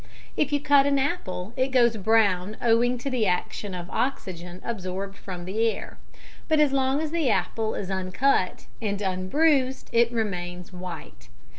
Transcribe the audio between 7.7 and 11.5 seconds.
is uncut and unbruised it remains white.